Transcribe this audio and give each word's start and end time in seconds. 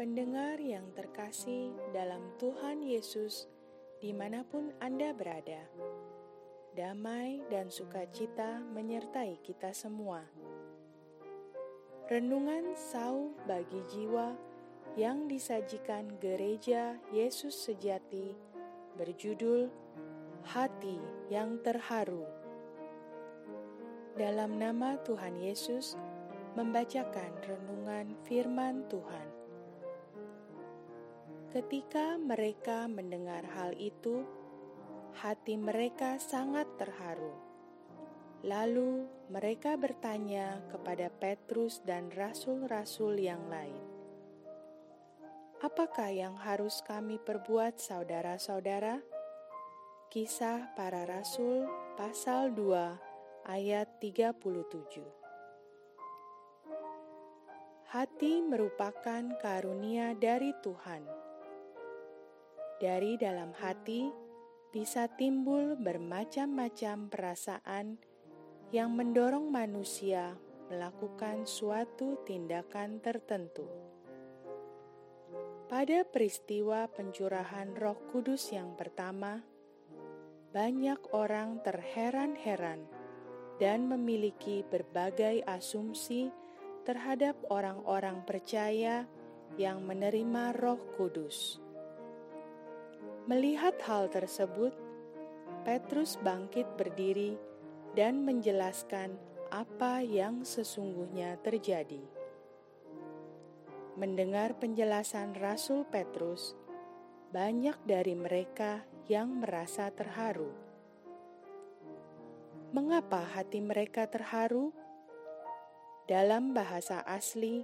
Pendengar 0.00 0.56
yang 0.56 0.88
terkasih 0.96 1.76
dalam 1.92 2.24
Tuhan 2.40 2.80
Yesus, 2.80 3.44
di 4.00 4.16
mana 4.16 4.48
pun 4.48 4.72
Anda 4.80 5.12
berada, 5.12 5.60
damai 6.72 7.44
dan 7.52 7.68
sukacita 7.68 8.64
menyertai 8.72 9.44
kita 9.44 9.76
semua. 9.76 10.24
Renungan 12.08 12.72
sau 12.80 13.36
bagi 13.44 13.84
jiwa 13.92 14.32
yang 14.96 15.28
disajikan 15.28 16.16
Gereja 16.16 16.96
Yesus 17.12 17.60
Sejati 17.60 18.32
berjudul 18.96 19.68
Hati 20.48 20.96
yang 21.28 21.60
Terharu. 21.60 22.24
Dalam 24.16 24.56
nama 24.56 24.96
Tuhan 25.04 25.36
Yesus, 25.36 25.92
membacakan 26.58 27.30
renungan 27.46 28.18
firman 28.26 28.82
Tuhan. 28.90 29.28
Ketika 31.50 32.14
mereka 32.18 32.86
mendengar 32.86 33.42
hal 33.58 33.74
itu, 33.74 34.22
hati 35.18 35.58
mereka 35.58 36.18
sangat 36.22 36.66
terharu. 36.78 37.34
Lalu 38.46 39.04
mereka 39.28 39.76
bertanya 39.76 40.62
kepada 40.72 41.12
Petrus 41.12 41.82
dan 41.84 42.08
rasul-rasul 42.14 43.20
yang 43.20 43.50
lain, 43.50 43.82
"Apakah 45.60 46.08
yang 46.08 46.38
harus 46.38 46.80
kami 46.86 47.20
perbuat, 47.20 47.76
saudara-saudara?" 47.76 49.02
Kisah 50.10 50.74
Para 50.74 51.06
Rasul, 51.06 51.70
pasal 51.94 52.50
2, 52.50 52.98
ayat 53.46 54.00
37. 54.02 55.19
Hati 57.90 58.38
merupakan 58.38 59.34
karunia 59.42 60.14
dari 60.14 60.54
Tuhan. 60.62 61.02
Dari 62.78 63.18
dalam 63.18 63.50
hati 63.50 64.06
bisa 64.70 65.10
timbul 65.10 65.74
bermacam-macam 65.74 67.10
perasaan 67.10 67.98
yang 68.70 68.94
mendorong 68.94 69.50
manusia 69.50 70.38
melakukan 70.70 71.50
suatu 71.50 72.22
tindakan 72.22 73.02
tertentu. 73.02 73.66
Pada 75.66 76.06
peristiwa 76.06 76.86
pencurahan 76.94 77.74
Roh 77.74 77.98
Kudus 78.14 78.54
yang 78.54 78.78
pertama, 78.78 79.42
banyak 80.54 81.10
orang 81.10 81.58
terheran-heran 81.66 82.86
dan 83.58 83.90
memiliki 83.90 84.62
berbagai 84.62 85.42
asumsi 85.42 86.30
terhadap 86.90 87.38
orang-orang 87.54 88.26
percaya 88.26 89.06
yang 89.54 89.86
menerima 89.86 90.58
Roh 90.58 90.82
Kudus. 90.98 91.62
Melihat 93.30 93.78
hal 93.86 94.10
tersebut, 94.10 94.74
Petrus 95.62 96.18
bangkit 96.18 96.66
berdiri 96.74 97.38
dan 97.94 98.26
menjelaskan 98.26 99.14
apa 99.54 100.02
yang 100.02 100.42
sesungguhnya 100.42 101.38
terjadi. 101.46 102.02
Mendengar 103.94 104.58
penjelasan 104.58 105.38
Rasul 105.38 105.86
Petrus, 105.86 106.58
banyak 107.30 107.78
dari 107.86 108.18
mereka 108.18 108.82
yang 109.06 109.38
merasa 109.38 109.94
terharu. 109.94 110.50
Mengapa 112.74 113.22
hati 113.38 113.62
mereka 113.62 114.10
terharu? 114.10 114.74
Dalam 116.10 116.50
bahasa 116.50 117.06
asli, 117.06 117.62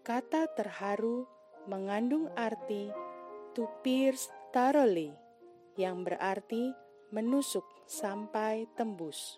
kata 0.00 0.48
terharu 0.56 1.28
mengandung 1.68 2.32
arti 2.32 2.88
to 3.52 3.68
pierce 3.84 4.32
thoroughly, 4.56 5.12
yang 5.76 6.00
berarti 6.00 6.72
menusuk 7.12 7.68
sampai 7.84 8.64
tembus. 8.72 9.36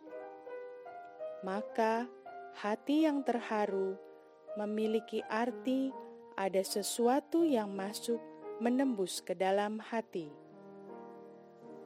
Maka, 1.42 2.06
hati 2.62 3.10
yang 3.10 3.26
terharu 3.26 3.98
memiliki 4.54 5.26
arti 5.26 5.90
ada 6.38 6.62
sesuatu 6.62 7.42
yang 7.42 7.74
masuk 7.74 8.22
menembus 8.62 9.26
ke 9.26 9.34
dalam 9.34 9.82
hati. 9.82 10.30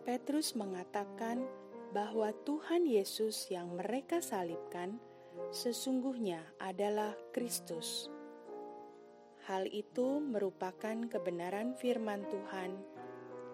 Petrus 0.04 0.52
mengatakan 0.52 1.40
bahwa 1.96 2.36
Tuhan 2.44 2.84
Yesus 2.84 3.48
yang 3.48 3.80
mereka 3.80 4.20
salibkan 4.20 5.00
sesungguhnya 5.50 6.40
adalah 6.62 7.14
Kristus. 7.34 8.10
Hal 9.50 9.66
itu 9.66 10.22
merupakan 10.22 10.94
kebenaran 11.10 11.74
firman 11.74 12.22
Tuhan 12.30 12.70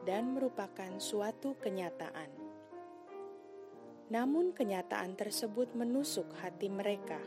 dan 0.04 0.36
merupakan 0.36 1.00
suatu 1.00 1.56
kenyataan. 1.56 2.28
Namun, 4.06 4.54
kenyataan 4.54 5.18
tersebut 5.18 5.74
menusuk 5.74 6.30
hati 6.38 6.70
mereka. 6.70 7.18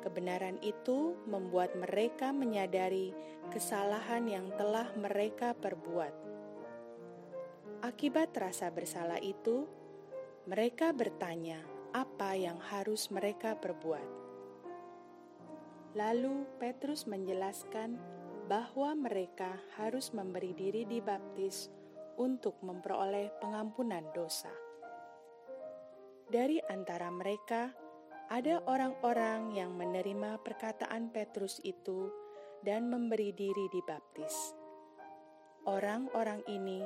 Kebenaran 0.00 0.56
itu 0.64 1.14
membuat 1.28 1.76
mereka 1.76 2.32
menyadari 2.32 3.12
kesalahan 3.52 4.24
yang 4.26 4.48
telah 4.56 4.88
mereka 4.96 5.52
perbuat. 5.52 6.14
Akibat 7.84 8.32
rasa 8.38 8.72
bersalah 8.72 9.20
itu, 9.20 9.68
mereka 10.48 10.90
bertanya, 10.90 11.71
apa 11.92 12.36
yang 12.36 12.56
harus 12.60 13.12
mereka 13.12 13.56
perbuat. 13.56 14.08
Lalu 15.92 16.48
Petrus 16.56 17.04
menjelaskan 17.04 18.00
bahwa 18.48 18.96
mereka 18.96 19.60
harus 19.76 20.10
memberi 20.16 20.56
diri 20.56 20.88
dibaptis 20.88 21.68
untuk 22.16 22.56
memperoleh 22.64 23.28
pengampunan 23.40 24.04
dosa. 24.16 24.50
Dari 26.32 26.56
antara 26.64 27.12
mereka, 27.12 27.76
ada 28.32 28.64
orang-orang 28.64 29.52
yang 29.52 29.76
menerima 29.76 30.40
perkataan 30.40 31.12
Petrus 31.12 31.60
itu 31.60 32.08
dan 32.64 32.88
memberi 32.88 33.36
diri 33.36 33.68
dibaptis. 33.68 34.56
Orang-orang 35.68 36.40
ini 36.48 36.80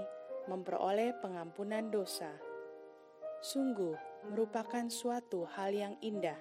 memperoleh 0.51 1.15
pengampunan 1.23 1.95
dosa. 1.95 2.35
Sungguh, 3.39 3.95
merupakan 4.29 4.87
suatu 4.91 5.47
hal 5.47 5.71
yang 5.71 5.95
indah. 6.03 6.39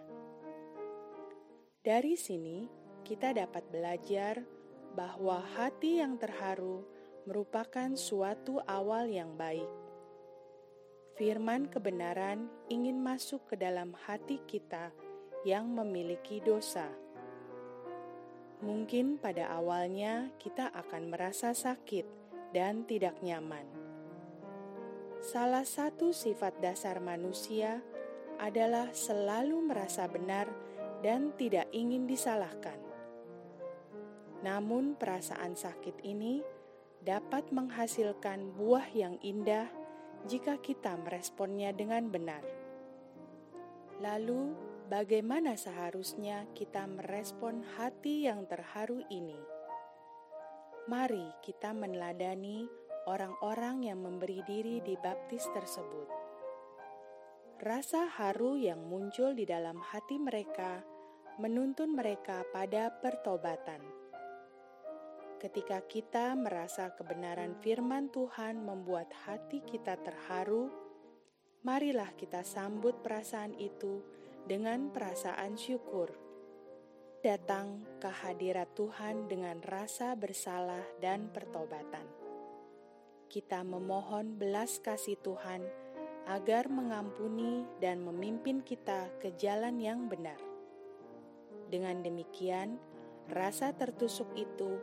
Dari 1.85 2.18
sini, 2.18 2.66
kita 3.06 3.31
dapat 3.38 3.69
belajar 3.69 4.41
bahwa 4.97 5.44
hati 5.53 6.01
yang 6.01 6.18
terharu 6.18 6.81
merupakan 7.29 7.94
suatu 7.94 8.57
awal 8.66 9.06
yang 9.09 9.38
baik. 9.38 9.69
Firman 11.16 11.69
kebenaran 11.69 12.50
ingin 12.68 13.00
masuk 13.00 13.45
ke 13.47 13.56
dalam 13.56 13.94
hati 14.09 14.41
kita 14.50 14.91
yang 15.45 15.69
memiliki 15.69 16.41
dosa. 16.41 16.90
Mungkin 18.66 19.22
pada 19.22 19.53
awalnya 19.53 20.34
kita 20.41 20.74
akan 20.74 21.13
merasa 21.13 21.53
sakit 21.53 22.07
dan 22.51 22.84
tidak 22.90 23.19
nyaman 23.22 23.84
Salah 25.25 25.66
satu 25.66 26.13
sifat 26.13 26.62
dasar 26.62 27.02
manusia 27.02 27.81
adalah 28.38 28.94
selalu 28.94 29.58
merasa 29.58 30.06
benar 30.06 30.46
dan 31.02 31.34
tidak 31.34 31.66
ingin 31.74 32.06
disalahkan. 32.06 32.78
Namun, 34.46 34.94
perasaan 34.94 35.57
sakit 35.57 36.06
ini 36.06 36.45
dapat 37.01 37.50
menghasilkan 37.50 38.54
buah 38.54 38.86
yang 38.94 39.18
indah 39.25 39.66
jika 40.30 40.62
kita 40.62 40.94
meresponnya 40.94 41.74
dengan 41.74 42.06
benar. 42.06 42.45
Lalu, 44.06 44.54
bagaimana 44.94 45.57
seharusnya 45.57 46.45
kita 46.54 46.86
merespon 46.86 47.66
hati 47.81 48.30
yang 48.30 48.45
terharu 48.45 49.01
ini? 49.10 49.42
Mari 50.86 51.33
kita 51.42 51.74
meneladani 51.74 52.85
orang-orang 53.06 53.86
yang 53.86 54.02
memberi 54.02 54.42
diri 54.50 54.81
di 54.81 54.98
baptis 54.98 55.46
tersebut. 55.54 56.10
Rasa 57.62 58.10
haru 58.10 58.57
yang 58.60 58.81
muncul 58.84 59.31
di 59.38 59.46
dalam 59.48 59.80
hati 59.80 60.19
mereka 60.19 60.84
menuntun 61.38 61.94
mereka 61.94 62.44
pada 62.52 62.92
pertobatan. 62.92 63.80
Ketika 65.40 65.84
kita 65.86 66.34
merasa 66.34 66.92
kebenaran 66.98 67.54
firman 67.62 68.10
Tuhan 68.10 68.66
membuat 68.66 69.13
hati 69.28 69.62
kita 69.62 70.00
terharu, 70.01 70.74
marilah 71.62 72.10
kita 72.18 72.42
sambut 72.42 73.06
perasaan 73.06 73.54
itu 73.62 74.01
dengan 74.50 74.90
perasaan 74.90 75.54
syukur. 75.54 76.10
Datang 77.22 78.00
ke 78.01 78.10
hadirat 78.10 78.74
Tuhan 78.74 79.30
dengan 79.30 79.62
rasa 79.62 80.13
bersalah 80.13 80.86
dan 81.01 81.30
pertobatan 81.34 82.25
kita 83.27 83.62
memohon 83.66 84.38
belas 84.38 84.77
kasih 84.80 85.18
Tuhan 85.22 85.66
agar 86.25 86.66
mengampuni 86.69 87.66
dan 87.77 88.01
memimpin 88.01 88.66
kita 88.66 89.10
ke 89.22 89.33
jalan 89.38 89.77
yang 89.77 90.10
benar. 90.10 90.38
Dengan 91.69 92.01
demikian, 92.01 92.77
rasa 93.30 93.74
tertusuk 93.74 94.30
itu 94.38 94.77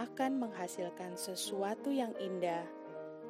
akan 0.00 0.48
menghasilkan 0.48 1.16
sesuatu 1.16 1.92
yang 1.92 2.12
indah, 2.20 2.64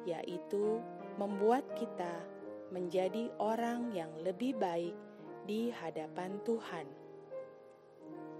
yaitu 0.07 0.79
membuat 1.19 1.63
kita 1.75 2.23
menjadi 2.71 3.29
orang 3.37 3.91
yang 3.93 4.11
lebih 4.23 4.55
baik 4.57 4.95
di 5.43 5.69
hadapan 5.69 6.39
Tuhan. 6.47 6.87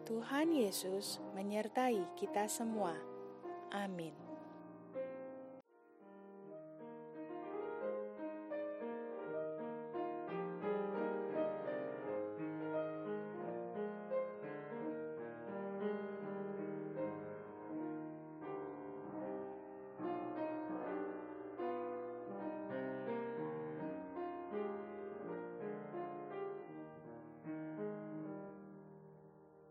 Tuhan 0.03 0.51
Yesus 0.51 1.23
menyertai 1.31 2.19
kita 2.19 2.47
semua. 2.51 2.95
Amin. 3.71 4.22